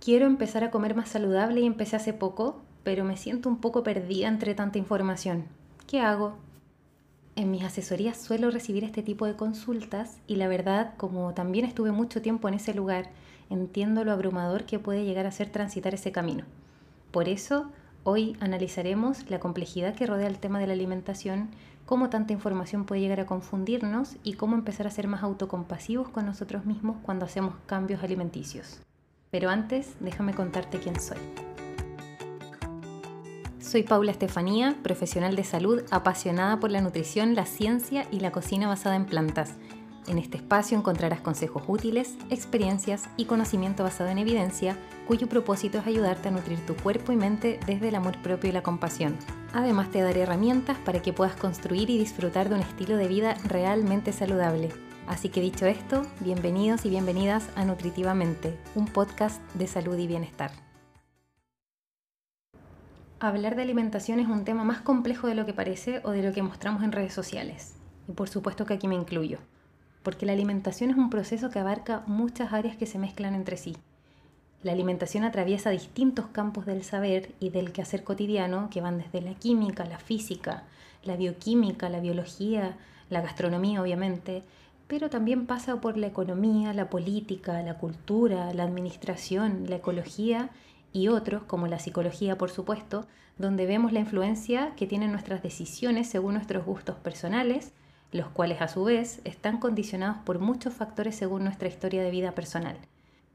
quiero 0.00 0.26
empezar 0.26 0.64
a 0.64 0.70
comer 0.70 0.96
más 0.96 1.10
saludable 1.10 1.60
y 1.60 1.66
empecé 1.66 1.96
hace 1.96 2.14
poco, 2.14 2.62
pero 2.82 3.04
me 3.04 3.18
siento 3.18 3.48
un 3.48 3.60
poco 3.60 3.82
perdida 3.82 4.28
entre 4.28 4.54
tanta 4.54 4.78
información. 4.78 5.44
¿Qué 5.86 6.00
hago? 6.00 6.38
En 7.36 7.50
mis 7.50 7.62
asesorías 7.62 8.16
suelo 8.16 8.50
recibir 8.50 8.82
este 8.82 9.02
tipo 9.02 9.26
de 9.26 9.36
consultas 9.36 10.18
y 10.26 10.36
la 10.36 10.48
verdad, 10.48 10.94
como 10.96 11.34
también 11.34 11.66
estuve 11.66 11.92
mucho 11.92 12.22
tiempo 12.22 12.48
en 12.48 12.54
ese 12.54 12.74
lugar, 12.74 13.10
entiendo 13.50 14.04
lo 14.04 14.12
abrumador 14.12 14.64
que 14.64 14.78
puede 14.78 15.04
llegar 15.04 15.26
a 15.26 15.32
ser 15.32 15.50
transitar 15.50 15.94
ese 15.94 16.12
camino. 16.12 16.44
Por 17.10 17.28
eso, 17.28 17.70
hoy 18.02 18.36
analizaremos 18.40 19.28
la 19.30 19.38
complejidad 19.38 19.94
que 19.94 20.06
rodea 20.06 20.28
el 20.28 20.38
tema 20.38 20.58
de 20.58 20.66
la 20.66 20.72
alimentación, 20.72 21.50
cómo 21.84 22.08
tanta 22.08 22.32
información 22.32 22.84
puede 22.84 23.02
llegar 23.02 23.20
a 23.20 23.26
confundirnos 23.26 24.16
y 24.22 24.34
cómo 24.34 24.54
empezar 24.54 24.86
a 24.86 24.90
ser 24.90 25.08
más 25.08 25.22
autocompasivos 25.22 26.08
con 26.08 26.24
nosotros 26.24 26.64
mismos 26.64 26.96
cuando 27.02 27.26
hacemos 27.26 27.54
cambios 27.66 28.02
alimenticios. 28.02 28.80
Pero 29.30 29.48
antes, 29.48 29.94
déjame 30.00 30.34
contarte 30.34 30.78
quién 30.78 30.98
soy. 30.98 31.18
Soy 33.60 33.84
Paula 33.84 34.10
Estefanía, 34.10 34.76
profesional 34.82 35.36
de 35.36 35.44
salud 35.44 35.82
apasionada 35.92 36.58
por 36.58 36.72
la 36.72 36.80
nutrición, 36.80 37.36
la 37.36 37.46
ciencia 37.46 38.06
y 38.10 38.18
la 38.18 38.32
cocina 38.32 38.66
basada 38.66 38.96
en 38.96 39.06
plantas. 39.06 39.54
En 40.08 40.18
este 40.18 40.38
espacio 40.38 40.76
encontrarás 40.76 41.20
consejos 41.20 41.62
útiles, 41.68 42.16
experiencias 42.30 43.08
y 43.16 43.26
conocimiento 43.26 43.84
basado 43.84 44.10
en 44.10 44.18
evidencia, 44.18 44.76
cuyo 45.06 45.28
propósito 45.28 45.78
es 45.78 45.86
ayudarte 45.86 46.28
a 46.28 46.32
nutrir 46.32 46.58
tu 46.66 46.74
cuerpo 46.74 47.12
y 47.12 47.16
mente 47.16 47.60
desde 47.66 47.90
el 47.90 47.94
amor 47.94 48.20
propio 48.22 48.50
y 48.50 48.52
la 48.52 48.64
compasión. 48.64 49.16
Además 49.52 49.90
te 49.92 50.00
daré 50.00 50.22
herramientas 50.22 50.78
para 50.78 51.00
que 51.00 51.12
puedas 51.12 51.36
construir 51.36 51.90
y 51.90 51.98
disfrutar 51.98 52.48
de 52.48 52.56
un 52.56 52.62
estilo 52.62 52.96
de 52.96 53.06
vida 53.06 53.34
realmente 53.44 54.12
saludable. 54.12 54.70
Así 55.10 55.28
que 55.28 55.40
dicho 55.40 55.66
esto, 55.66 56.06
bienvenidos 56.20 56.86
y 56.86 56.88
bienvenidas 56.88 57.50
a 57.56 57.64
Nutritivamente, 57.64 58.56
un 58.76 58.86
podcast 58.86 59.42
de 59.54 59.66
salud 59.66 59.98
y 59.98 60.06
bienestar. 60.06 60.52
Hablar 63.18 63.56
de 63.56 63.62
alimentación 63.62 64.20
es 64.20 64.28
un 64.28 64.44
tema 64.44 64.62
más 64.62 64.82
complejo 64.82 65.26
de 65.26 65.34
lo 65.34 65.46
que 65.46 65.52
parece 65.52 66.00
o 66.04 66.12
de 66.12 66.22
lo 66.22 66.32
que 66.32 66.44
mostramos 66.44 66.84
en 66.84 66.92
redes 66.92 67.12
sociales. 67.12 67.74
Y 68.06 68.12
por 68.12 68.28
supuesto 68.28 68.66
que 68.66 68.74
aquí 68.74 68.86
me 68.86 68.94
incluyo, 68.94 69.38
porque 70.04 70.26
la 70.26 70.32
alimentación 70.32 70.90
es 70.90 70.96
un 70.96 71.10
proceso 71.10 71.50
que 71.50 71.58
abarca 71.58 72.04
muchas 72.06 72.52
áreas 72.52 72.76
que 72.76 72.86
se 72.86 73.00
mezclan 73.00 73.34
entre 73.34 73.56
sí. 73.56 73.76
La 74.62 74.70
alimentación 74.70 75.24
atraviesa 75.24 75.70
distintos 75.70 76.26
campos 76.28 76.66
del 76.66 76.84
saber 76.84 77.32
y 77.40 77.50
del 77.50 77.72
quehacer 77.72 78.04
cotidiano 78.04 78.70
que 78.70 78.80
van 78.80 78.98
desde 78.98 79.22
la 79.22 79.34
química, 79.34 79.84
la 79.86 79.98
física, 79.98 80.62
la 81.02 81.16
bioquímica, 81.16 81.88
la 81.88 81.98
biología, 81.98 82.76
la 83.08 83.22
gastronomía 83.22 83.82
obviamente, 83.82 84.44
pero 84.90 85.08
también 85.08 85.46
pasa 85.46 85.80
por 85.80 85.96
la 85.96 86.08
economía, 86.08 86.74
la 86.74 86.90
política, 86.90 87.62
la 87.62 87.78
cultura, 87.78 88.52
la 88.52 88.64
administración, 88.64 89.66
la 89.68 89.76
ecología 89.76 90.50
y 90.92 91.06
otros, 91.06 91.44
como 91.44 91.68
la 91.68 91.78
psicología 91.78 92.36
por 92.36 92.50
supuesto, 92.50 93.06
donde 93.38 93.66
vemos 93.66 93.92
la 93.92 94.00
influencia 94.00 94.74
que 94.74 94.88
tienen 94.88 95.12
nuestras 95.12 95.44
decisiones 95.44 96.08
según 96.08 96.34
nuestros 96.34 96.66
gustos 96.66 96.96
personales, 96.96 97.72
los 98.10 98.30
cuales 98.30 98.60
a 98.60 98.66
su 98.66 98.82
vez 98.82 99.20
están 99.22 99.60
condicionados 99.60 100.16
por 100.24 100.40
muchos 100.40 100.74
factores 100.74 101.14
según 101.14 101.44
nuestra 101.44 101.68
historia 101.68 102.02
de 102.02 102.10
vida 102.10 102.32
personal. 102.32 102.76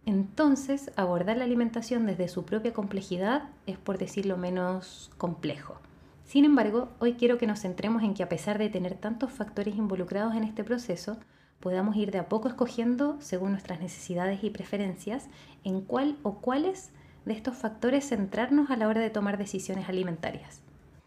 Entonces, 0.06 0.92
abordar 0.98 1.38
la 1.38 1.46
alimentación 1.46 2.06
desde 2.06 2.28
su 2.28 2.44
propia 2.44 2.74
complejidad 2.74 3.44
es, 3.66 3.78
por 3.78 3.98
decirlo 3.98 4.36
menos, 4.36 5.10
complejo. 5.18 5.80
Sin 6.26 6.44
embargo, 6.44 6.90
hoy 7.00 7.14
quiero 7.14 7.38
que 7.38 7.48
nos 7.48 7.62
centremos 7.62 8.04
en 8.04 8.14
que 8.14 8.24
a 8.24 8.30
pesar 8.30 8.58
de 8.58 8.68
tener 8.68 8.96
tantos 8.96 9.32
factores 9.32 9.78
involucrados 9.78 10.36
en 10.36 10.44
este 10.44 10.66
proceso, 10.66 11.18
podamos 11.60 11.96
ir 11.96 12.12
de 12.12 12.20
a 12.20 12.30
poco 12.30 12.48
escogiendo, 12.48 13.18
según 13.20 13.52
nuestras 13.52 13.80
necesidades 13.80 14.44
y 14.44 14.50
preferencias, 14.50 15.28
en 15.64 15.82
cuál 15.82 16.18
o 16.24 16.36
cuáles 16.36 16.92
de 17.26 17.34
estos 17.34 17.58
factores 17.58 18.08
centrarnos 18.08 18.70
a 18.70 18.78
la 18.78 18.88
hora 18.88 19.02
de 19.02 19.10
tomar 19.10 19.38
decisiones 19.38 19.90
alimentarias. 19.90 20.62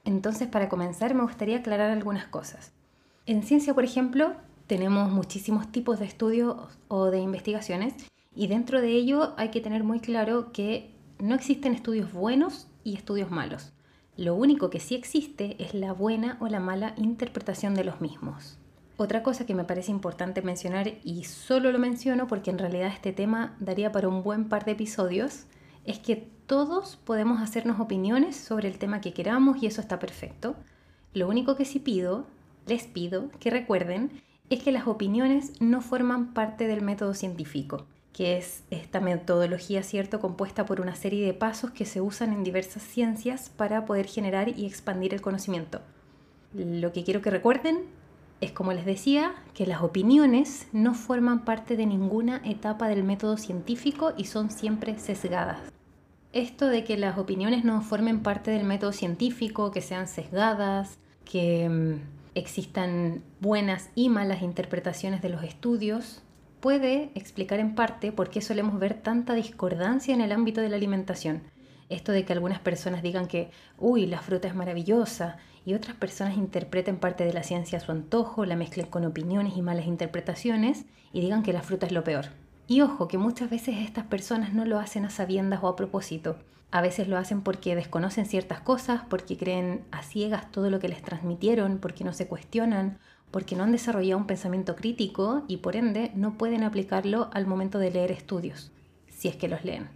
Entonces, 0.05 0.49
para 0.49 0.69
comenzar, 0.69 1.15
me 1.15 1.23
gustaría 1.23 1.59
aclarar 1.59 1.91
algunas 1.91 2.27
cosas. 2.27 2.73
En 3.27 3.43
ciencia, 3.43 3.75
por 3.75 3.85
ejemplo, 3.85 4.33
tenemos 4.67 5.11
muchísimos 5.11 5.71
tipos 5.71 5.99
de 5.99 6.07
estudios 6.07 6.57
o 6.89 7.07
de 7.07 7.21
investigaciones 7.21 7.95
y 8.35 8.47
dentro 8.47 8.81
de 8.81 8.91
ello 8.91 9.35
hay 9.37 9.51
que 9.51 9.61
tener 9.61 9.85
muy 9.85 10.01
claro 10.01 10.53
que 10.53 10.95
no 11.19 11.35
existen 11.35 11.75
estudios 11.75 12.13
buenos 12.13 12.69
y 12.85 12.95
estudios 12.95 13.31
malos. 13.31 13.73
Lo 14.17 14.35
único 14.35 14.71
que 14.71 14.81
sí 14.81 14.95
existe 14.95 15.63
es 15.63 15.75
la 15.75 15.93
buena 15.93 16.37
o 16.41 16.49
la 16.49 16.61
mala 16.61 16.95
interpretación 16.97 17.75
de 17.75 17.85
los 17.85 18.01
mismos. 18.01 18.59
Otra 19.01 19.23
cosa 19.23 19.47
que 19.47 19.55
me 19.55 19.63
parece 19.63 19.93
importante 19.93 20.43
mencionar, 20.43 20.91
y 21.05 21.23
solo 21.23 21.71
lo 21.71 21.79
menciono 21.79 22.27
porque 22.27 22.51
en 22.51 22.59
realidad 22.59 22.89
este 22.93 23.13
tema 23.13 23.57
daría 23.61 23.93
para 23.93 24.09
un 24.09 24.25
buen 24.25 24.49
par 24.49 24.65
de 24.65 24.73
episodios, 24.73 25.45
es 25.85 26.01
que 26.01 26.29
todos 26.47 26.97
podemos 26.97 27.41
hacernos 27.41 27.79
opiniones 27.79 28.35
sobre 28.35 28.67
el 28.67 28.79
tema 28.79 29.01
que 29.01 29.13
queramos 29.13 29.63
y 29.63 29.67
eso 29.67 29.81
está 29.81 30.01
perfecto. 30.01 30.57
Lo 31.15 31.29
único 31.29 31.55
que 31.55 31.65
sí 31.65 31.79
pido, 31.79 32.27
les 32.67 32.89
pido 32.89 33.31
que 33.39 33.51
recuerden, 33.51 34.21
es 34.51 34.65
que 34.65 34.73
las 34.73 34.89
opiniones 34.89 35.53
no 35.61 35.81
forman 35.81 36.35
parte 36.35 36.67
del 36.67 36.83
método 36.83 37.15
científico, 37.15 37.87
que 38.13 38.37
es 38.37 38.65
esta 38.73 38.99
metodología, 38.99 39.85
¿cierto?, 39.85 40.19
compuesta 40.19 40.67
por 40.67 40.81
una 40.81 40.97
serie 40.97 41.25
de 41.25 41.35
pasos 41.35 41.71
que 41.71 41.85
se 41.85 42.01
usan 42.01 42.33
en 42.33 42.43
diversas 42.43 42.83
ciencias 42.83 43.49
para 43.49 43.85
poder 43.87 44.07
generar 44.07 44.49
y 44.59 44.67
expandir 44.67 45.15
el 45.15 45.21
conocimiento. 45.21 45.83
Lo 46.53 46.93
que 46.93 47.05
quiero 47.05 47.23
que 47.23 47.31
recuerden 47.31 47.97
es, 48.41 48.53
como 48.53 48.73
les 48.73 48.85
decía, 48.85 49.35
que 49.55 49.67
las 49.67 49.83
opiniones 49.83 50.69
no 50.73 50.95
forman 50.95 51.45
parte 51.45 51.77
de 51.77 51.87
ninguna 51.87 52.41
etapa 52.45 52.89
del 52.89 53.05
método 53.05 53.37
científico 53.37 54.13
y 54.17 54.25
son 54.25 54.51
siempre 54.51 54.99
sesgadas 54.99 55.59
esto 56.33 56.69
de 56.69 56.85
que 56.85 56.97
las 56.97 57.19
opiniones 57.19 57.65
no 57.65 57.81
formen 57.83 58.21
parte 58.21 58.51
del 58.51 58.65
método 58.65 58.93
científico, 58.93 59.71
que 59.71 59.81
sean 59.81 60.09
sesgadas, 60.09 60.99
que 61.25 61.69
mm, 61.69 62.01
existan 62.35 63.23
buenas 63.41 63.91
y 63.95 64.09
malas 64.09 64.43
interpretaciones 64.43 65.23
de 65.23 65.31
los 65.31 65.43
estudios, 65.43 66.23
puede 66.61 67.11
explicar 67.15 67.61
en 67.61 67.75
parte 67.75 68.13
por 68.13 68.31
qué 68.31 68.41
solemos 68.41 68.79
ver 68.79 68.95
tanta 68.95 69.35
discordancia 69.35 70.15
en 70.15 70.21
el 70.21 70.33
ámbito 70.33 70.61
de 70.61 70.69
la 70.69 70.77
alimentación. 70.77 71.43
Esto 71.89 72.13
de 72.13 72.25
que 72.25 72.35
algunas 72.35 72.61
personas 72.61 73.03
digan 73.03 73.27
que, 73.27 73.51
uy, 73.79 74.07
la 74.07 74.21
fruta 74.21 74.49
es 74.49 74.55
maravillosa, 74.55 75.39
y 75.69 75.75
otras 75.75 75.97
personas 75.97 76.39
interpreten 76.39 76.97
parte 76.97 77.25
de 77.25 77.35
la 77.35 77.43
ciencia 77.43 77.77
a 77.77 77.83
su 77.83 77.93
antojo, 77.93 78.47
la 78.47 78.57
mezclen 78.57 78.87
con 78.87 79.05
opiniones 79.05 79.55
y 79.55 79.61
malas 79.61 79.87
interpretaciones, 79.87 80.87
y 81.13 81.21
digan 81.21 81.43
que 81.43 81.53
la 81.53 81.61
fruta 81.61 81.85
es 81.85 81.93
lo 81.93 82.05
peor. 82.05 82.29
Y 82.67 82.81
ojo, 82.81 83.07
que 83.07 83.19
muchas 83.19 83.51
veces 83.51 83.77
estas 83.77 84.07
personas 84.07 84.55
no 84.55 84.65
lo 84.65 84.79
hacen 84.79 85.05
a 85.05 85.11
sabiendas 85.11 85.63
o 85.63 85.69
a 85.69 85.77
propósito. 85.77 86.37
A 86.71 86.81
veces 86.81 87.07
lo 87.07 87.19
hacen 87.19 87.43
porque 87.43 87.77
desconocen 87.77 88.25
ciertas 88.25 88.61
cosas, 88.61 89.03
porque 89.11 89.37
creen 89.37 89.85
a 89.91 90.03
ciegas 90.03 90.51
todo 90.51 90.71
lo 90.71 90.81
que 90.81 90.89
les 90.89 91.03
transmitieron, 91.03 91.77
porque 91.77 92.03
no 92.03 92.15
se 92.15 92.29
cuestionan, 92.29 92.97
porque 93.31 93.55
no 93.55 93.65
han 93.65 93.73
desarrollado 93.73 94.21
un 94.23 94.27
pensamiento 94.27 94.75
crítico 94.75 95.45
y 95.49 95.59
por 95.59 95.77
ende 95.77 96.13
no 96.15 96.39
pueden 96.39 96.63
aplicarlo 96.63 97.29
al 97.35 97.47
momento 97.47 97.79
de 97.79 97.91
leer 97.91 98.11
estudios, 98.11 98.73
si 99.11 99.29
es 99.29 99.37
que 99.37 99.49
los 99.49 99.67
leen. 99.67 99.91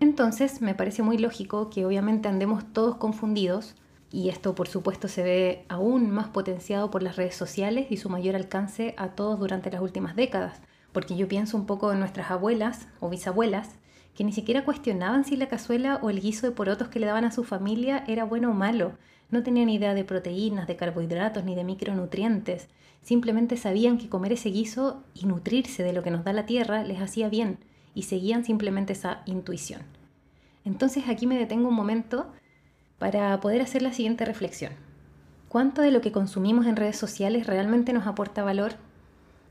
Entonces 0.00 0.60
me 0.60 0.74
parece 0.74 1.04
muy 1.04 1.18
lógico 1.18 1.70
que 1.70 1.86
obviamente 1.86 2.26
andemos 2.26 2.64
todos 2.72 2.96
confundidos 2.96 3.76
y 4.14 4.28
esto 4.28 4.54
por 4.54 4.68
supuesto 4.68 5.08
se 5.08 5.22
ve 5.22 5.64
aún 5.68 6.10
más 6.10 6.28
potenciado 6.28 6.90
por 6.90 7.02
las 7.02 7.16
redes 7.16 7.34
sociales 7.34 7.88
y 7.90 7.96
su 7.96 8.08
mayor 8.08 8.36
alcance 8.36 8.94
a 8.96 9.08
todos 9.08 9.38
durante 9.38 9.70
las 9.70 9.82
últimas 9.82 10.16
décadas 10.16 10.60
porque 10.94 11.16
yo 11.16 11.28
pienso 11.28 11.58
un 11.58 11.66
poco 11.66 11.92
en 11.92 11.98
nuestras 11.98 12.30
abuelas 12.30 12.86
o 13.00 13.10
bisabuelas, 13.10 13.74
que 14.14 14.22
ni 14.22 14.32
siquiera 14.32 14.64
cuestionaban 14.64 15.24
si 15.24 15.36
la 15.36 15.48
cazuela 15.48 15.98
o 16.00 16.08
el 16.08 16.20
guiso 16.20 16.46
de 16.46 16.52
porotos 16.52 16.88
que 16.88 17.00
le 17.00 17.06
daban 17.06 17.24
a 17.24 17.32
su 17.32 17.42
familia 17.42 18.04
era 18.06 18.24
bueno 18.24 18.52
o 18.52 18.54
malo. 18.54 18.92
No 19.28 19.42
tenían 19.42 19.68
idea 19.68 19.92
de 19.92 20.04
proteínas, 20.04 20.68
de 20.68 20.76
carbohidratos 20.76 21.44
ni 21.44 21.56
de 21.56 21.64
micronutrientes. 21.64 22.68
Simplemente 23.02 23.56
sabían 23.56 23.98
que 23.98 24.08
comer 24.08 24.34
ese 24.34 24.50
guiso 24.50 25.02
y 25.14 25.26
nutrirse 25.26 25.82
de 25.82 25.92
lo 25.92 26.04
que 26.04 26.12
nos 26.12 26.22
da 26.22 26.32
la 26.32 26.46
tierra 26.46 26.84
les 26.84 27.00
hacía 27.00 27.28
bien 27.28 27.58
y 27.92 28.02
seguían 28.02 28.44
simplemente 28.44 28.92
esa 28.92 29.22
intuición. 29.26 29.82
Entonces 30.64 31.08
aquí 31.08 31.26
me 31.26 31.36
detengo 31.36 31.68
un 31.68 31.74
momento 31.74 32.28
para 33.04 33.38
poder 33.38 33.60
hacer 33.60 33.82
la 33.82 33.92
siguiente 33.92 34.24
reflexión. 34.24 34.72
¿Cuánto 35.50 35.82
de 35.82 35.90
lo 35.90 36.00
que 36.00 36.10
consumimos 36.10 36.64
en 36.64 36.74
redes 36.74 36.96
sociales 36.96 37.46
realmente 37.46 37.92
nos 37.92 38.06
aporta 38.06 38.42
valor 38.42 38.76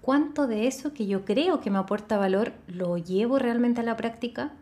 ¿Cuánto 0.02 0.48
de 0.48 0.66
eso 0.66 0.92
que 0.92 1.06
yo 1.06 1.24
creo 1.24 1.62
que 1.62 1.70
me 1.70 1.78
aporta 1.78 2.18
valor 2.18 2.54
lo 2.66 2.98
llevo 2.98 3.38
realmente 3.38 3.82
a 3.82 3.84
la 3.84 3.96
práctica? 3.96 4.54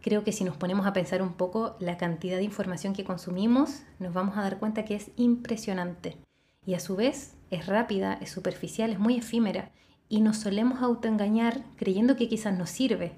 Creo 0.00 0.24
que 0.24 0.32
si 0.32 0.42
nos 0.42 0.56
ponemos 0.56 0.86
a 0.86 0.94
pensar 0.94 1.20
un 1.20 1.34
poco 1.34 1.76
la 1.80 1.98
cantidad 1.98 2.38
de 2.38 2.44
información 2.44 2.94
que 2.94 3.04
consumimos, 3.04 3.82
nos 3.98 4.14
vamos 4.14 4.38
a 4.38 4.40
dar 4.40 4.58
cuenta 4.58 4.86
que 4.86 4.94
es 4.94 5.10
impresionante. 5.16 6.16
Y 6.64 6.72
a 6.72 6.80
su 6.80 6.96
vez 6.96 7.34
es 7.50 7.66
rápida, 7.66 8.14
es 8.22 8.30
superficial, 8.30 8.90
es 8.90 8.98
muy 8.98 9.18
efímera. 9.18 9.70
Y 10.08 10.22
nos 10.22 10.38
solemos 10.38 10.80
autoengañar 10.80 11.60
creyendo 11.76 12.16
que 12.16 12.30
quizás 12.30 12.56
nos 12.56 12.70
sirve. 12.70 13.12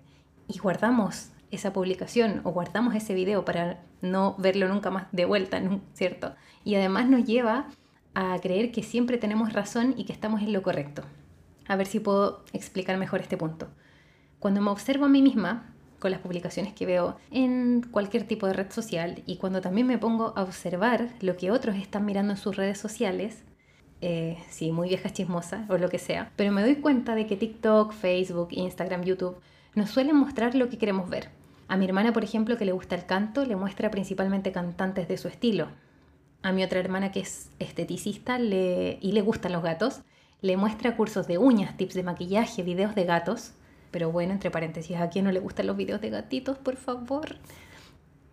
Y 0.48 0.58
guardamos 0.58 1.30
esa 1.50 1.72
publicación 1.72 2.40
o 2.44 2.52
guardamos 2.52 2.94
ese 2.94 3.14
video 3.14 3.44
para 3.44 3.82
no 4.00 4.34
verlo 4.38 4.68
nunca 4.68 4.90
más 4.90 5.06
de 5.12 5.24
vuelta, 5.24 5.60
¿cierto? 5.94 6.34
Y 6.64 6.74
además 6.74 7.08
nos 7.08 7.24
lleva 7.24 7.68
a 8.14 8.38
creer 8.40 8.72
que 8.72 8.82
siempre 8.82 9.18
tenemos 9.18 9.52
razón 9.52 9.94
y 9.96 10.04
que 10.04 10.12
estamos 10.12 10.42
en 10.42 10.52
lo 10.52 10.62
correcto. 10.62 11.02
A 11.68 11.76
ver 11.76 11.86
si 11.86 12.00
puedo 12.00 12.44
explicar 12.52 12.96
mejor 12.98 13.20
este 13.20 13.36
punto. 13.36 13.68
Cuando 14.38 14.60
me 14.60 14.70
observo 14.70 15.06
a 15.06 15.08
mí 15.08 15.22
misma, 15.22 15.72
con 15.98 16.10
las 16.10 16.20
publicaciones 16.20 16.74
que 16.74 16.86
veo 16.86 17.16
en 17.30 17.82
cualquier 17.90 18.26
tipo 18.26 18.46
de 18.46 18.52
red 18.52 18.70
social 18.70 19.22
y 19.26 19.36
cuando 19.36 19.60
también 19.60 19.86
me 19.86 19.98
pongo 19.98 20.34
a 20.36 20.42
observar 20.42 21.08
lo 21.20 21.36
que 21.36 21.50
otros 21.50 21.76
están 21.76 22.04
mirando 22.04 22.32
en 22.34 22.38
sus 22.38 22.56
redes 22.56 22.78
sociales, 22.78 23.44
eh, 24.02 24.38
sí, 24.50 24.72
muy 24.72 24.88
vieja 24.88 25.10
chismosa 25.10 25.64
o 25.68 25.78
lo 25.78 25.88
que 25.88 25.98
sea, 25.98 26.32
pero 26.36 26.52
me 26.52 26.62
doy 26.62 26.76
cuenta 26.76 27.14
de 27.14 27.26
que 27.26 27.36
TikTok, 27.36 27.92
Facebook, 27.92 28.48
Instagram, 28.50 29.02
YouTube 29.02 29.40
nos 29.76 29.90
suelen 29.90 30.16
mostrar 30.16 30.56
lo 30.56 30.68
que 30.68 30.78
queremos 30.78 31.08
ver. 31.08 31.28
A 31.68 31.76
mi 31.76 31.84
hermana, 31.84 32.12
por 32.12 32.24
ejemplo, 32.24 32.56
que 32.56 32.64
le 32.64 32.72
gusta 32.72 32.96
el 32.96 33.06
canto, 33.06 33.44
le 33.44 33.54
muestra 33.54 33.90
principalmente 33.90 34.50
cantantes 34.50 35.06
de 35.06 35.18
su 35.18 35.28
estilo. 35.28 35.68
A 36.42 36.50
mi 36.50 36.64
otra 36.64 36.80
hermana, 36.80 37.12
que 37.12 37.20
es 37.20 37.50
esteticista 37.58 38.40
y 38.40 39.12
le 39.12 39.20
gustan 39.20 39.52
los 39.52 39.62
gatos, 39.62 40.00
le 40.40 40.56
muestra 40.56 40.96
cursos 40.96 41.26
de 41.26 41.38
uñas, 41.38 41.76
tips 41.76 41.94
de 41.94 42.02
maquillaje, 42.02 42.62
videos 42.62 42.94
de 42.94 43.04
gatos. 43.04 43.52
Pero 43.90 44.10
bueno, 44.10 44.32
entre 44.32 44.50
paréntesis, 44.50 44.96
¿a 44.96 45.10
quién 45.10 45.26
no 45.26 45.32
le 45.32 45.40
gustan 45.40 45.66
los 45.66 45.76
videos 45.76 46.00
de 46.00 46.10
gatitos, 46.10 46.56
por 46.58 46.76
favor? 46.76 47.36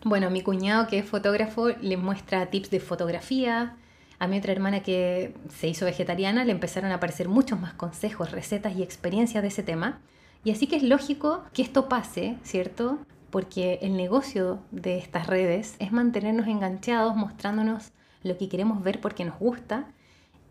Bueno, 0.03 0.27
a 0.27 0.29
mi 0.29 0.41
cuñado, 0.41 0.87
que 0.87 0.99
es 0.99 1.05
fotógrafo, 1.05 1.69
le 1.69 1.97
muestra 1.97 2.49
tips 2.49 2.69
de 2.69 2.79
fotografía, 2.79 3.75
a 4.19 4.27
mi 4.27 4.37
otra 4.37 4.53
hermana 4.53 4.81
que 4.81 5.33
se 5.49 5.67
hizo 5.67 5.83
vegetariana 5.85 6.45
le 6.45 6.53
empezaron 6.53 6.91
a 6.91 6.95
aparecer 6.95 7.27
muchos 7.27 7.59
más 7.59 7.73
consejos, 7.73 8.31
recetas 8.31 8.75
y 8.77 8.83
experiencias 8.83 9.41
de 9.41 9.49
ese 9.49 9.63
tema. 9.63 9.99
Y 10.43 10.51
así 10.51 10.67
que 10.67 10.75
es 10.75 10.83
lógico 10.83 11.43
que 11.53 11.61
esto 11.61 11.87
pase, 11.87 12.37
¿cierto? 12.43 12.99
Porque 13.29 13.79
el 13.81 13.95
negocio 13.95 14.59
de 14.71 14.97
estas 14.97 15.27
redes 15.27 15.75
es 15.79 15.91
mantenernos 15.91 16.47
enganchados, 16.47 17.15
mostrándonos 17.15 17.91
lo 18.23 18.37
que 18.37 18.49
queremos 18.49 18.83
ver 18.83 19.01
porque 19.01 19.25
nos 19.25 19.39
gusta. 19.39 19.87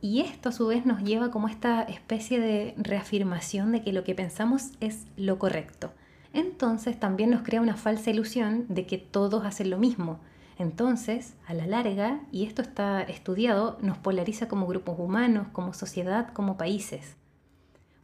Y 0.00 0.21
esto 0.21 0.49
a 0.49 0.53
su 0.53 0.67
vez 0.67 0.85
nos 0.85 1.03
lleva 1.03 1.31
como 1.31 1.49
esta 1.49 1.83
especie 1.83 2.41
de 2.41 2.75
reafirmación 2.77 3.73
de 3.73 3.83
que 3.83 3.93
lo 3.93 4.03
que 4.03 4.15
pensamos 4.15 4.71
es 4.81 5.06
lo 5.17 5.39
correcto. 5.39 5.93
Entonces 6.33 6.99
también 6.99 7.31
nos 7.31 7.43
crea 7.43 7.61
una 7.61 7.77
falsa 7.77 8.11
ilusión 8.11 8.65
de 8.69 8.87
que 8.87 8.99
todos 8.99 9.45
hacen 9.45 9.71
lo 9.71 9.79
mismo, 9.79 10.19
entonces, 10.59 11.35
a 11.47 11.55
la 11.55 11.67
larga, 11.67 12.21
y 12.31 12.45
esto 12.45 12.62
está 12.62 13.03
estudiado, 13.03 13.79
nos 13.81 13.99
polariza 13.99 14.49
como 14.49 14.67
grupos 14.67 14.97
humanos, 14.99 15.49
como 15.53 15.73
sociedad, 15.73 16.33
como 16.33 16.56
países. 16.56 17.17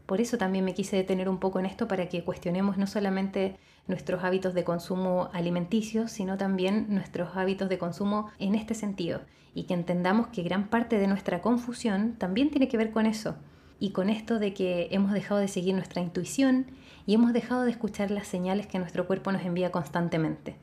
Por 0.09 0.23
eso 0.23 0.39
también 0.39 0.65
me 0.65 0.73
quise 0.73 0.97
detener 0.97 1.29
un 1.29 1.37
poco 1.37 1.61
en 1.61 1.67
esto 1.67 1.87
para 1.87 2.09
que 2.09 2.25
cuestionemos 2.25 2.79
no 2.79 2.87
solamente 2.87 3.59
nuestros 3.87 4.25
hábitos 4.25 4.55
de 4.55 4.65
consumo 4.65 5.29
alimenticios, 5.35 6.11
sino 6.11 6.39
también 6.39 6.87
nuestros 6.89 7.37
hábitos 7.37 7.69
de 7.69 7.77
consumo 7.77 8.31
en 8.39 8.55
este 8.55 8.75
sentido, 8.75 9.21
y 9.53 9.65
que 9.65 9.75
entendamos 9.75 10.29
que 10.29 10.43
gran 10.43 10.69
parte 10.69 10.97
de 10.97 11.09
nuestra 11.09 11.43
confusión 11.43 12.15
también 12.17 12.49
tiene 12.49 12.69
que 12.69 12.79
ver 12.79 12.91
con 12.91 13.05
eso, 13.05 13.37
y 13.79 13.91
con 13.91 14.09
esto 14.09 14.39
de 14.39 14.55
que 14.55 14.89
hemos 14.93 15.13
dejado 15.13 15.41
de 15.41 15.49
seguir 15.49 15.75
nuestra 15.75 16.01
intuición 16.01 16.69
y 17.05 17.13
hemos 17.13 17.35
dejado 17.35 17.65
de 17.65 17.71
escuchar 17.71 18.11
las 18.11 18.27
señales 18.27 18.67
que 18.67 18.79
nuestro 18.79 19.07
cuerpo 19.07 19.31
nos 19.31 19.43
envía 19.43 19.71
constantemente. 19.71 20.57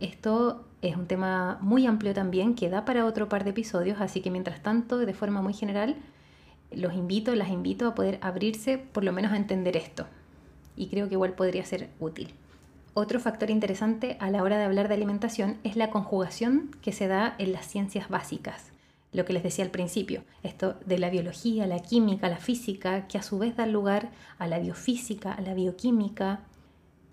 Esto 0.00 0.64
es 0.82 0.96
un 0.96 1.06
tema 1.06 1.56
muy 1.60 1.86
amplio 1.86 2.14
también 2.14 2.56
que 2.56 2.68
da 2.68 2.84
para 2.84 3.06
otro 3.06 3.28
par 3.28 3.44
de 3.44 3.50
episodios, 3.50 4.00
así 4.00 4.22
que 4.22 4.32
mientras 4.32 4.60
tanto, 4.60 4.98
de 4.98 5.14
forma 5.14 5.40
muy 5.40 5.54
general, 5.54 5.94
los 6.76 6.94
invito, 6.94 7.34
las 7.34 7.50
invito 7.50 7.86
a 7.86 7.94
poder 7.94 8.18
abrirse 8.20 8.78
por 8.78 9.04
lo 9.04 9.12
menos 9.12 9.32
a 9.32 9.36
entender 9.36 9.76
esto. 9.76 10.06
Y 10.76 10.88
creo 10.88 11.08
que 11.08 11.14
igual 11.14 11.34
podría 11.34 11.64
ser 11.64 11.90
útil. 12.00 12.34
Otro 12.94 13.20
factor 13.20 13.48
interesante 13.48 14.16
a 14.20 14.30
la 14.30 14.42
hora 14.42 14.58
de 14.58 14.64
hablar 14.64 14.88
de 14.88 14.94
alimentación 14.94 15.56
es 15.64 15.76
la 15.76 15.90
conjugación 15.90 16.70
que 16.82 16.92
se 16.92 17.08
da 17.08 17.34
en 17.38 17.52
las 17.52 17.66
ciencias 17.66 18.08
básicas. 18.10 18.70
Lo 19.12 19.24
que 19.24 19.32
les 19.32 19.42
decía 19.42 19.64
al 19.64 19.70
principio, 19.70 20.24
esto 20.42 20.76
de 20.86 20.98
la 20.98 21.10
biología, 21.10 21.66
la 21.66 21.80
química, 21.80 22.28
la 22.28 22.38
física, 22.38 23.06
que 23.08 23.18
a 23.18 23.22
su 23.22 23.38
vez 23.38 23.56
da 23.56 23.66
lugar 23.66 24.10
a 24.38 24.46
la 24.46 24.58
biofísica, 24.58 25.32
a 25.32 25.40
la 25.40 25.54
bioquímica, 25.54 26.40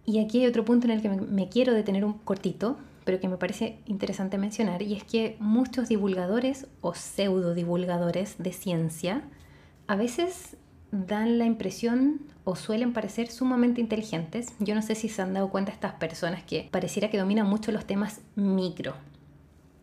y 0.06 0.19
aquí 0.19 0.39
hay 0.39 0.47
otro 0.47 0.65
punto 0.65 0.88
en 0.88 0.91
el 0.91 1.01
que 1.01 1.09
me 1.09 1.50
quiero 1.50 1.73
detener 1.73 2.03
un 2.03 2.13
cortito, 2.13 2.77
pero 3.06 3.19
que 3.19 3.27
me 3.27 3.38
parece 3.38 3.79
interesante 3.85 4.38
mencionar, 4.38 4.81
y 4.81 4.94
es 4.94 5.03
que 5.03 5.35
muchos 5.39 5.89
divulgadores 5.89 6.67
o 6.81 6.94
pseudo 6.94 7.53
divulgadores 7.53 8.35
de 8.38 8.53
ciencia 8.53 9.23
a 9.89 9.95
veces 9.95 10.56
dan 10.91 11.39
la 11.39 11.45
impresión 11.45 12.21
o 12.44 12.56
suelen 12.56 12.94
parecer 12.94 13.31
sumamente 13.31 13.81
inteligentes. 13.81 14.53
Yo 14.59 14.75
no 14.75 14.83
sé 14.83 14.94
si 14.94 15.09
se 15.09 15.24
han 15.24 15.33
dado 15.33 15.50
cuenta 15.50 15.71
estas 15.71 15.94
personas 15.94 16.44
que 16.44 16.69
pareciera 16.69 17.09
que 17.09 17.18
dominan 17.18 17.47
mucho 17.47 17.71
los 17.71 17.86
temas 17.86 18.21
micro. 18.36 18.94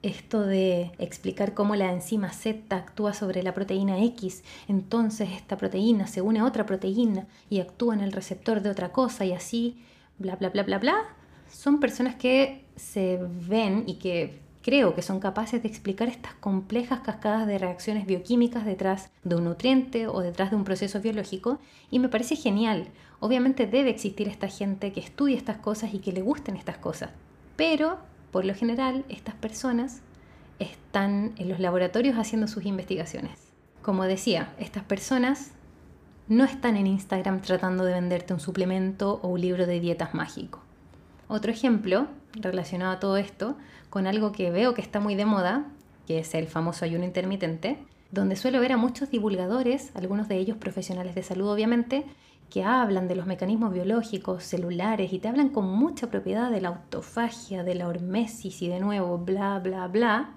Esto 0.03 0.43
de 0.43 0.93
explicar 1.01 1.55
cómo 1.55 1.75
la 1.75 1.93
enzima 1.93 2.33
Z 2.33 2.77
actúa 2.77 3.15
sobre 3.15 3.43
la 3.43 3.53
proteína 3.53 4.01
X, 4.05 4.45
entonces 4.69 5.29
esta 5.33 5.57
proteína 5.57 6.07
se 6.07 6.23
une 6.23 6.39
a 6.39 6.45
otra 6.45 6.67
proteína 6.67 7.27
y 7.51 7.59
actúa 7.59 7.95
en 7.95 8.01
el 8.01 8.13
receptor 8.13 8.63
de 8.63 8.71
otra 8.71 8.93
cosa 8.93 9.25
y 9.25 9.33
así 9.33 9.83
bla, 10.19 10.37
bla, 10.37 10.51
bla, 10.51 10.63
bla, 10.63 10.79
bla, 10.79 11.03
son 11.51 11.81
personas 11.81 12.15
que 12.15 12.65
se 12.77 13.19
ven 13.49 13.83
y 13.89 13.95
que 13.95 14.46
creo 14.67 14.97
que 14.97 15.03
son 15.03 15.21
capaces 15.21 15.63
de 15.63 15.69
explicar 15.69 16.09
estas 16.09 16.35
complejas 16.35 16.99
cascadas 16.99 17.47
de 17.47 17.57
reacciones 17.57 18.05
bioquímicas 18.05 18.65
detrás 18.65 19.11
de 19.23 19.37
un 19.37 19.45
nutriente 19.45 20.09
o 20.09 20.23
detrás 20.23 20.51
de 20.51 20.57
un 20.57 20.65
proceso 20.65 21.01
biológico 21.01 21.61
y 21.89 22.01
me 22.01 22.09
parece 22.09 22.35
genial. 22.35 22.89
Obviamente 23.21 23.69
debe 23.69 23.91
existir 23.91 24.27
esta 24.27 24.49
gente 24.49 24.93
que 24.93 24.99
estudie 24.99 25.37
estas 25.37 25.59
cosas 25.59 25.95
y 25.95 26.01
que 26.01 26.11
le 26.11 26.21
gusten 26.21 26.57
estas 26.57 26.79
cosas, 26.79 27.11
pero 27.55 27.99
por 28.33 28.45
lo 28.45 28.57
general 28.57 29.05
estas 29.09 29.37
personas 29.37 30.01
están 30.59 31.35
en 31.37 31.49
los 31.49 31.61
laboratorios 31.61 32.19
haciendo 32.19 32.49
sus 32.49 32.67
investigaciones. 32.67 33.39
Como 33.83 34.03
decía, 34.03 34.53
estas 34.59 34.83
personas 34.83 35.53
no 36.27 36.43
están 36.43 36.77
en 36.77 36.89
Instagram 36.89 37.41
tratando 37.41 37.85
de 37.85 37.93
venderte 37.93 38.35
un 38.35 38.41
suplemento 38.41 39.21
o 39.23 39.29
un 39.29 39.41
libro 39.41 39.65
de 39.65 39.79
dietas 39.79 40.13
mágico. 40.13 40.66
Otro 41.29 41.51
ejemplo 41.51 42.07
relacionado 42.35 42.93
a 42.93 43.01
todo 43.01 43.17
esto, 43.17 43.57
con 43.91 44.07
algo 44.07 44.33
que 44.33 44.51
veo 44.51 44.75
que 44.75 44.83
está 44.83 45.01
muy 45.01 45.15
de 45.15 45.25
moda, 45.25 45.67
que 46.07 46.21
es 46.21 46.35
el 46.35 46.47
famoso 46.47 46.85
ayuno 46.85 47.05
intermitente, 47.05 47.79
donde 48.11 48.37
suelo 48.37 48.61
ver 48.61 48.73
a 48.73 48.77
muchos 48.77 49.11
divulgadores, 49.11 49.91
algunos 49.95 50.29
de 50.29 50.37
ellos 50.37 50.57
profesionales 50.57 51.15
de 51.15 51.23
salud 51.23 51.49
obviamente, 51.49 52.05
que 52.51 52.63
hablan 52.63 53.09
de 53.09 53.17
los 53.17 53.27
mecanismos 53.27 53.73
biológicos, 53.73 54.45
celulares 54.45 55.13
y 55.13 55.19
te 55.19 55.27
hablan 55.27 55.49
con 55.49 55.67
mucha 55.67 56.09
propiedad 56.11 56.51
de 56.51 56.61
la 56.61 56.69
autofagia, 56.69 57.65
de 57.65 57.75
la 57.75 57.89
hormesis 57.89 58.63
y 58.63 58.69
de 58.69 58.79
nuevo 58.79 59.19
bla 59.19 59.59
bla 59.59 59.89
bla. 59.89 60.35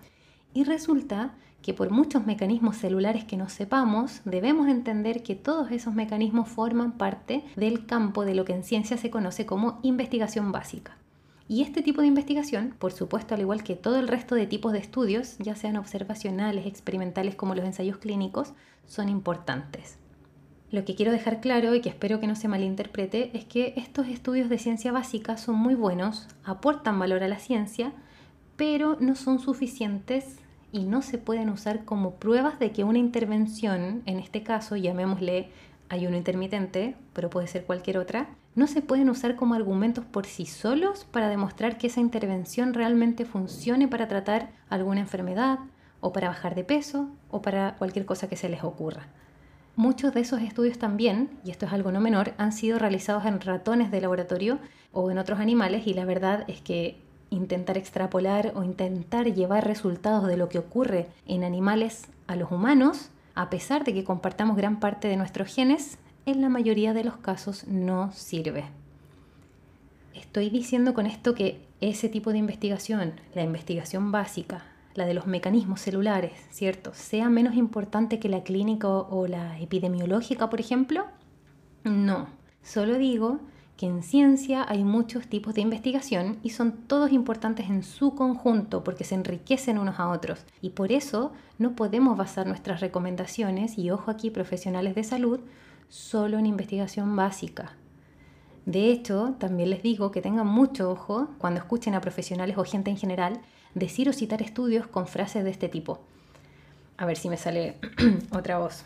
Y 0.53 0.63
resulta 0.63 1.33
que 1.61 1.73
por 1.73 1.89
muchos 1.91 2.25
mecanismos 2.25 2.77
celulares 2.77 3.25
que 3.25 3.37
no 3.37 3.49
sepamos, 3.49 4.21
debemos 4.25 4.67
entender 4.67 5.23
que 5.23 5.35
todos 5.35 5.71
esos 5.71 5.93
mecanismos 5.93 6.47
forman 6.47 6.93
parte 6.97 7.43
del 7.55 7.85
campo 7.85 8.25
de 8.25 8.35
lo 8.35 8.45
que 8.45 8.53
en 8.53 8.63
ciencia 8.63 8.97
se 8.97 9.09
conoce 9.09 9.45
como 9.45 9.79
investigación 9.83 10.51
básica. 10.51 10.97
Y 11.47 11.63
este 11.63 11.81
tipo 11.81 12.01
de 12.01 12.07
investigación, 12.07 12.75
por 12.77 12.91
supuesto, 12.91 13.33
al 13.33 13.41
igual 13.41 13.63
que 13.63 13.75
todo 13.75 13.99
el 13.99 14.07
resto 14.07 14.35
de 14.35 14.45
tipos 14.45 14.71
de 14.71 14.79
estudios, 14.79 15.37
ya 15.39 15.55
sean 15.55 15.77
observacionales, 15.77 16.67
experimentales 16.67 17.35
como 17.35 17.55
los 17.55 17.65
ensayos 17.65 17.97
clínicos, 17.97 18.53
son 18.85 19.09
importantes. 19.09 19.97
Lo 20.71 20.85
que 20.85 20.93
quiero 20.93 21.11
dejar 21.11 21.41
claro 21.41 21.73
y 21.73 21.81
que 21.81 21.89
espero 21.89 22.19
que 22.19 22.27
no 22.27 22.35
se 22.35 22.47
malinterprete 22.47 23.35
es 23.35 23.45
que 23.45 23.73
estos 23.75 24.07
estudios 24.07 24.49
de 24.49 24.59
ciencia 24.59 24.91
básica 24.91 25.37
son 25.37 25.55
muy 25.55 25.73
buenos, 25.73 26.27
aportan 26.43 26.99
valor 26.99 27.23
a 27.23 27.27
la 27.27 27.39
ciencia, 27.39 27.93
pero 28.59 28.97
no 28.99 29.15
son 29.15 29.39
suficientes 29.39 30.35
y 30.73 30.83
no 30.83 31.01
se 31.01 31.17
pueden 31.17 31.49
usar 31.49 31.85
como 31.85 32.15
pruebas 32.15 32.59
de 32.59 32.73
que 32.73 32.83
una 32.83 32.99
intervención, 32.99 34.03
en 34.05 34.19
este 34.19 34.43
caso 34.43 34.75
llamémosle 34.75 35.49
ayuno 35.87 36.17
intermitente, 36.17 36.97
pero 37.13 37.29
puede 37.29 37.47
ser 37.47 37.63
cualquier 37.63 37.97
otra, 37.97 38.27
no 38.55 38.67
se 38.67 38.81
pueden 38.81 39.09
usar 39.09 39.37
como 39.37 39.53
argumentos 39.53 40.03
por 40.03 40.25
sí 40.25 40.45
solos 40.45 41.07
para 41.09 41.29
demostrar 41.29 41.77
que 41.77 41.87
esa 41.87 42.01
intervención 42.01 42.73
realmente 42.73 43.23
funcione 43.23 43.87
para 43.87 44.09
tratar 44.09 44.49
alguna 44.69 44.99
enfermedad 44.99 45.59
o 46.01 46.11
para 46.11 46.27
bajar 46.27 46.53
de 46.53 46.65
peso 46.65 47.07
o 47.31 47.41
para 47.41 47.77
cualquier 47.77 48.05
cosa 48.05 48.27
que 48.27 48.35
se 48.35 48.49
les 48.49 48.65
ocurra. 48.65 49.07
Muchos 49.77 50.13
de 50.13 50.19
esos 50.19 50.41
estudios 50.41 50.77
también, 50.77 51.29
y 51.45 51.51
esto 51.51 51.65
es 51.65 51.71
algo 51.71 51.93
no 51.93 52.01
menor, 52.01 52.33
han 52.37 52.51
sido 52.51 52.77
realizados 52.77 53.25
en 53.25 53.39
ratones 53.39 53.89
de 53.89 54.01
laboratorio 54.01 54.59
o 54.91 55.11
en 55.11 55.17
otros 55.17 55.39
animales 55.39 55.87
y 55.87 55.93
la 55.93 56.03
verdad 56.03 56.43
es 56.49 56.59
que 56.59 57.07
intentar 57.29 57.77
extrapolar 57.77 58.53
o 58.55 58.63
intentar 58.63 59.33
llevar 59.33 59.65
resultados 59.65 60.27
de 60.27 60.37
lo 60.37 60.49
que 60.49 60.59
ocurre 60.59 61.07
en 61.27 61.43
animales 61.43 62.07
a 62.27 62.35
los 62.35 62.51
humanos, 62.51 63.09
a 63.35 63.49
pesar 63.49 63.83
de 63.83 63.93
que 63.93 64.03
compartamos 64.03 64.57
gran 64.57 64.79
parte 64.79 65.07
de 65.07 65.17
nuestros 65.17 65.53
genes, 65.53 65.97
en 66.25 66.41
la 66.41 66.49
mayoría 66.49 66.93
de 66.93 67.03
los 67.03 67.17
casos 67.17 67.67
no 67.67 68.11
sirve. 68.11 68.65
Estoy 70.13 70.49
diciendo 70.49 70.93
con 70.93 71.05
esto 71.05 71.33
que 71.33 71.61
ese 71.81 72.09
tipo 72.09 72.31
de 72.31 72.39
investigación, 72.39 73.13
la 73.33 73.43
investigación 73.43 74.11
básica, 74.11 74.65
la 74.95 75.05
de 75.05 75.13
los 75.13 75.27
mecanismos 75.27 75.81
celulares, 75.81 76.33
¿cierto? 76.51 76.93
¿Sea 76.93 77.29
menos 77.29 77.55
importante 77.55 78.19
que 78.19 78.29
la 78.29 78.43
clínica 78.43 78.89
o 78.89 79.27
la 79.27 79.59
epidemiológica, 79.59 80.49
por 80.49 80.59
ejemplo? 80.59 81.05
No, 81.83 82.27
solo 82.61 82.97
digo 82.97 83.39
que 83.79 83.85
en 83.85 84.03
ciencia 84.03 84.65
hay 84.67 84.83
muchos 84.83 85.27
tipos 85.27 85.53
de 85.53 85.61
investigación 85.61 86.37
y 86.43 86.49
son 86.49 86.73
todos 86.73 87.13
importantes 87.13 87.69
en 87.69 87.83
su 87.83 88.13
conjunto 88.13 88.83
porque 88.83 89.05
se 89.05 89.15
enriquecen 89.15 89.77
unos 89.77 90.01
a 90.01 90.09
otros. 90.09 90.41
Y 90.61 90.71
por 90.71 90.91
eso 90.91 91.31
no 91.57 91.77
podemos 91.77 92.17
basar 92.17 92.45
nuestras 92.45 92.81
recomendaciones, 92.81 93.77
y 93.77 93.89
ojo 93.89 94.11
aquí 94.11 94.31
profesionales 94.31 94.95
de 94.95 95.05
salud, 95.05 95.39
solo 95.87 96.37
en 96.37 96.45
investigación 96.45 97.15
básica. 97.15 97.71
De 98.65 98.91
hecho, 98.91 99.35
también 99.39 99.69
les 99.69 99.81
digo 99.81 100.11
que 100.11 100.21
tengan 100.21 100.47
mucho 100.47 100.91
ojo 100.91 101.29
cuando 101.37 101.61
escuchen 101.61 101.95
a 101.95 102.01
profesionales 102.01 102.57
o 102.57 102.65
gente 102.65 102.91
en 102.91 102.97
general 102.97 103.39
decir 103.75 104.09
o 104.09 104.13
citar 104.13 104.41
estudios 104.41 104.87
con 104.87 105.07
frases 105.07 105.45
de 105.45 105.51
este 105.51 105.69
tipo. 105.69 106.01
A 106.97 107.05
ver 107.05 107.15
si 107.15 107.29
me 107.29 107.37
sale 107.37 107.77
otra 108.37 108.59
voz. 108.59 108.83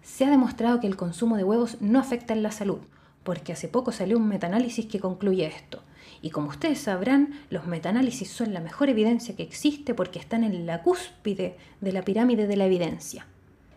Se 0.00 0.24
ha 0.24 0.30
demostrado 0.30 0.78
que 0.78 0.86
el 0.86 0.96
consumo 0.96 1.36
de 1.36 1.42
huevos 1.42 1.78
no 1.80 1.98
afecta 1.98 2.34
en 2.34 2.44
la 2.44 2.52
salud, 2.52 2.78
porque 3.24 3.52
hace 3.52 3.68
poco 3.68 3.92
salió 3.92 4.18
un 4.18 4.28
metaanálisis 4.28 4.86
que 4.86 5.00
concluye 5.00 5.46
esto. 5.46 5.82
Y 6.20 6.30
como 6.30 6.48
ustedes 6.48 6.78
sabrán, 6.78 7.40
los 7.50 7.66
metaanálisis 7.66 8.30
son 8.30 8.54
la 8.54 8.60
mejor 8.60 8.88
evidencia 8.88 9.34
que 9.34 9.42
existe 9.42 9.94
porque 9.94 10.18
están 10.18 10.44
en 10.44 10.66
la 10.66 10.82
cúspide 10.82 11.56
de 11.80 11.92
la 11.92 12.02
pirámide 12.02 12.46
de 12.46 12.56
la 12.56 12.66
evidencia. 12.66 13.26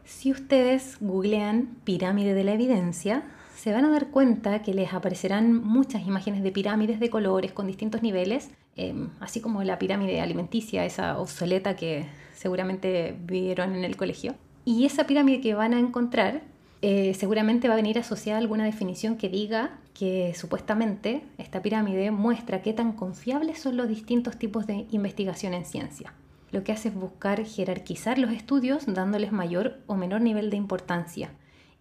Si 0.03 0.31
ustedes 0.31 0.97
googlean 0.99 1.77
pirámide 1.83 2.35
de 2.35 2.43
la 2.43 2.53
evidencia, 2.53 3.23
se 3.55 3.71
van 3.71 3.85
a 3.85 3.89
dar 3.89 4.11
cuenta 4.11 4.61
que 4.61 4.75
les 4.75 4.93
aparecerán 4.93 5.55
muchas 5.63 6.05
imágenes 6.05 6.43
de 6.43 6.51
pirámides 6.51 6.99
de 6.99 7.09
colores 7.09 7.51
con 7.51 7.65
distintos 7.65 8.03
niveles, 8.03 8.51
em, 8.75 9.09
así 9.19 9.41
como 9.41 9.63
la 9.63 9.79
pirámide 9.79 10.21
alimenticia, 10.21 10.85
esa 10.85 11.17
obsoleta 11.17 11.75
que 11.75 12.05
seguramente 12.33 13.15
vieron 13.25 13.75
en 13.75 13.83
el 13.83 13.97
colegio. 13.97 14.35
Y 14.65 14.85
esa 14.85 15.07
pirámide 15.07 15.41
que 15.41 15.55
van 15.55 15.73
a 15.73 15.79
encontrar 15.79 16.43
eh, 16.88 17.15
seguramente 17.15 17.68
va 17.68 17.74
a 17.74 17.77
venir 17.77 17.98
asociada 17.98 18.38
alguna 18.38 18.63
definición 18.63 19.18
que 19.18 19.27
diga 19.27 19.80
que 19.96 20.36
supuestamente 20.36 21.24
esta 21.39 21.63
pirámide 21.63 22.12
muestra 22.12 22.62
qué 22.62 22.74
tan 22.74 22.92
confiables 22.92 23.58
son 23.58 23.75
los 23.75 23.88
distintos 23.88 24.38
tipos 24.38 24.68
de 24.68 24.86
investigación 24.92 25.56
en 25.56 25.65
ciencia. 25.65 26.13
Lo 26.51 26.63
que 26.63 26.74
hace 26.74 26.89
es 26.89 26.94
buscar 26.94 27.44
jerarquizar 27.44 28.20
los 28.20 28.30
estudios 28.30 28.86
dándoles 28.86 29.32
mayor 29.32 29.80
o 29.88 29.96
menor 29.96 30.22
nivel 30.22 30.51
de 30.51 30.58
importancia. 30.58 31.32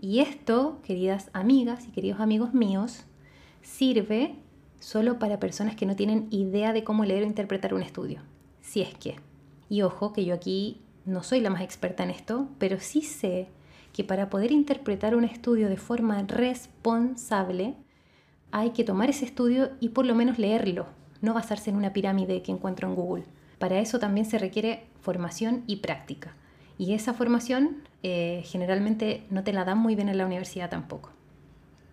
Y 0.01 0.21
esto, 0.21 0.81
queridas 0.83 1.29
amigas 1.35 1.87
y 1.87 1.91
queridos 1.91 2.21
amigos 2.21 2.55
míos, 2.55 3.05
sirve 3.61 4.37
solo 4.81 5.19
para 5.19 5.39
personas 5.39 5.77
que 5.77 5.85
no 5.85 5.97
tienen 5.97 6.29
idea 6.31 6.73
de 6.73 6.83
cómo 6.83 7.05
leer 7.05 7.25
o 7.25 7.27
interpretar 7.27 7.75
un 7.75 7.83
estudio. 7.83 8.23
Si 8.63 8.81
es 8.81 8.95
que. 8.95 9.17
Y 9.69 9.83
ojo 9.83 10.15
que 10.15 10.25
yo 10.25 10.33
aquí 10.33 10.81
no 11.05 11.23
soy 11.23 11.41
la 11.41 11.51
más 11.51 11.61
experta 11.61 12.05
en 12.05 12.11
esto, 12.11 12.49
pero 12.57 12.81
sí 12.81 13.03
sé 13.03 13.49
que 13.95 14.05
para 14.05 14.29
poder 14.29 14.51
interpretar 14.51 15.15
un 15.15 15.25
estudio 15.25 15.69
de 15.69 15.77
forma 15.77 16.21
responsable 16.25 17.77
hay 18.51 18.71
que 18.71 18.83
tomar 18.83 19.09
ese 19.09 19.25
estudio 19.25 19.71
y 19.81 19.91
por 19.91 20.05
lo 20.05 20.17
menos 20.17 20.39
leerlo, 20.39 20.87
no 21.23 21.33
basarse 21.33 21.71
en 21.71 21.77
una 21.77 21.93
pirámide 21.93 22.43
que 22.43 22.51
encuentro 22.51 22.89
en 22.89 22.97
Google. 22.97 23.25
Para 23.59 23.79
eso 23.79 24.01
también 24.01 24.27
se 24.27 24.39
requiere 24.39 24.85
formación 25.01 25.63
y 25.69 25.77
práctica. 25.77 26.35
Y 26.77 26.95
esa 26.95 27.15
formación 27.15 27.83
eh, 28.03 28.43
generalmente 28.45 29.25
no 29.31 29.45
te 29.45 29.53
la 29.53 29.65
dan 29.65 29.79
muy 29.79 29.95
bien 29.95 30.09
en 30.09 30.19
la 30.19 30.27
universidad 30.27 30.69
tampoco. 30.69 31.11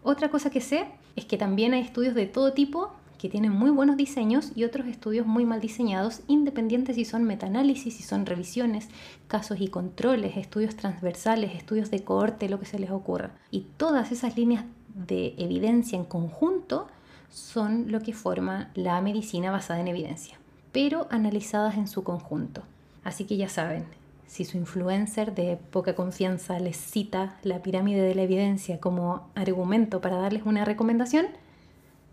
Otra 0.02 0.30
cosa 0.30 0.50
que 0.50 0.60
sé 0.60 0.88
es 1.16 1.26
que 1.26 1.38
también 1.38 1.76
hay 1.76 1.82
estudios 1.82 2.16
de 2.16 2.26
todo 2.26 2.54
tipo 2.54 2.92
que 3.22 3.30
tienen 3.30 3.52
muy 3.52 3.70
buenos 3.70 3.98
diseños 3.98 4.52
y 4.56 4.64
otros 4.64 4.88
estudios 4.88 5.28
muy 5.28 5.46
mal 5.46 5.62
diseñados, 5.62 6.22
independientes 6.28 6.96
si 6.96 7.06
son 7.06 7.24
metaanálisis, 7.24 7.96
si 7.96 8.02
son 8.02 8.26
revisiones, 8.26 8.90
casos 9.28 9.62
y 9.62 9.68
controles, 9.68 10.38
estudios 10.38 10.76
transversales, 10.76 11.54
estudios 11.54 11.92
de 11.92 12.04
cohorte, 12.04 12.50
lo 12.50 12.60
que 12.60 12.66
se 12.66 12.80
les 12.80 12.90
ocurra. 12.90 13.30
Y 13.52 13.68
todas 13.78 14.12
esas 14.12 14.38
líneas 14.38 14.66
de 14.96 15.36
evidencia 15.38 16.00
en 16.00 16.04
conjunto 16.04 16.88
son 17.30 17.92
lo 17.92 18.02
que 18.02 18.14
forma 18.14 18.72
la 18.74 19.00
medicina 19.02 19.52
basada 19.52 19.82
en 19.82 19.90
evidencia, 19.90 20.40
pero 20.72 21.06
analizadas 21.12 21.78
en 21.78 21.88
su 21.88 22.04
conjunto. 22.04 22.64
Así 23.04 23.26
que 23.26 23.38
ya 23.38 23.50
saben, 23.50 23.86
si 24.26 24.46
su 24.46 24.58
influencer 24.58 25.36
de 25.36 25.58
poca 25.58 25.94
confianza 25.94 26.60
les 26.60 26.78
cita 26.78 27.38
la 27.44 27.62
pirámide 27.62 28.02
de 28.02 28.16
la 28.16 28.24
evidencia 28.24 28.80
como 28.80 29.30
argumento 29.36 30.02
para 30.02 30.16
darles 30.16 30.42
una 30.44 30.66
recomendación, 30.66 31.28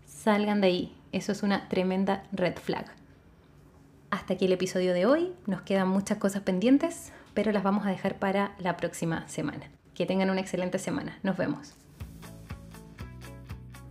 salgan 0.05 0.61
de 0.61 0.67
ahí, 0.67 0.98
eso 1.11 1.31
es 1.31 1.43
una 1.43 1.67
tremenda 1.69 2.23
red 2.31 2.55
flag. 2.57 2.85
Hasta 4.11 4.33
aquí 4.33 4.45
el 4.45 4.53
episodio 4.53 4.93
de 4.93 5.05
hoy. 5.05 5.33
Nos 5.45 5.61
quedan 5.61 5.87
muchas 5.87 6.17
cosas 6.17 6.43
pendientes, 6.43 7.11
pero 7.33 7.51
las 7.51 7.63
vamos 7.63 7.85
a 7.85 7.89
dejar 7.89 8.17
para 8.17 8.55
la 8.59 8.77
próxima 8.77 9.27
semana. 9.27 9.69
Que 9.93 10.05
tengan 10.05 10.29
una 10.29 10.41
excelente 10.41 10.79
semana. 10.79 11.17
Nos 11.23 11.37
vemos. 11.37 11.73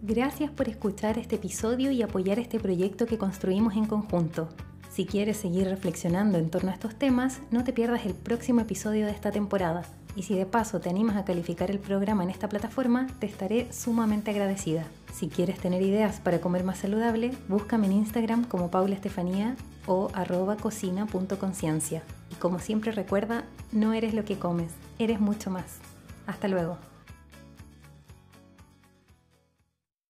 Gracias 0.00 0.50
por 0.50 0.68
escuchar 0.68 1.18
este 1.18 1.36
episodio 1.36 1.90
y 1.90 2.02
apoyar 2.02 2.38
este 2.38 2.60
proyecto 2.60 3.06
que 3.06 3.18
construimos 3.18 3.74
en 3.74 3.86
conjunto. 3.86 4.48
Si 4.90 5.06
quieres 5.06 5.36
seguir 5.36 5.68
reflexionando 5.68 6.38
en 6.38 6.50
torno 6.50 6.70
a 6.70 6.74
estos 6.74 6.94
temas, 6.94 7.40
no 7.50 7.64
te 7.64 7.72
pierdas 7.72 8.06
el 8.06 8.14
próximo 8.14 8.60
episodio 8.60 9.06
de 9.06 9.12
esta 9.12 9.32
temporada. 9.32 9.82
Y 10.18 10.24
si 10.24 10.34
de 10.34 10.46
paso 10.46 10.80
te 10.80 10.90
animas 10.90 11.16
a 11.16 11.24
calificar 11.24 11.70
el 11.70 11.78
programa 11.78 12.24
en 12.24 12.30
esta 12.30 12.48
plataforma, 12.48 13.06
te 13.20 13.26
estaré 13.26 13.72
sumamente 13.72 14.32
agradecida. 14.32 14.84
Si 15.14 15.28
quieres 15.28 15.60
tener 15.60 15.80
ideas 15.80 16.18
para 16.18 16.40
comer 16.40 16.64
más 16.64 16.78
saludable, 16.78 17.30
búscame 17.46 17.86
en 17.86 17.92
Instagram 17.92 18.42
como 18.42 18.68
Paula 18.68 18.96
Estefanía 18.96 19.54
o 19.86 20.10
arroba 20.14 20.56
cocina.conciencia. 20.56 22.02
Y 22.32 22.34
como 22.34 22.58
siempre 22.58 22.90
recuerda, 22.90 23.44
no 23.70 23.92
eres 23.92 24.12
lo 24.12 24.24
que 24.24 24.40
comes, 24.40 24.72
eres 24.98 25.20
mucho 25.20 25.50
más. 25.50 25.78
Hasta 26.26 26.48
luego. 26.48 26.78